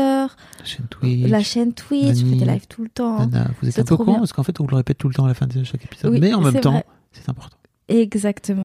La 0.58 0.64
chaîne 0.64 0.86
Twitch. 0.90 1.30
la 1.30 1.42
chaîne 1.42 1.72
Twitch, 1.72 2.22
on 2.24 2.30
fait 2.30 2.36
des 2.36 2.44
lives 2.44 2.66
tout 2.68 2.82
le 2.82 2.88
temps. 2.88 3.18
Nana, 3.26 3.50
vous 3.62 3.68
êtes 3.68 3.78
un 3.78 3.84
peu 3.84 3.96
con 3.96 4.14
parce 4.14 4.32
qu'en 4.32 4.42
fait 4.42 4.58
on 4.60 4.64
vous 4.64 4.70
le 4.70 4.76
répète 4.76 4.98
tout 4.98 5.08
le 5.08 5.14
temps 5.14 5.24
à 5.24 5.28
la 5.28 5.34
fin 5.34 5.46
de 5.46 5.62
chaque 5.62 5.84
épisode. 5.84 6.12
Oui, 6.12 6.20
Mais 6.20 6.34
en 6.34 6.40
même 6.40 6.60
temps, 6.60 6.82
c'est 7.12 7.28
important. 7.28 7.56
Exactement. 7.88 8.62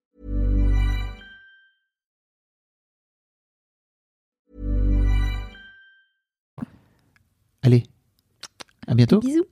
Allez, 7.63 7.83
à 8.87 8.95
bientôt. 8.95 9.19
Bisous. 9.19 9.45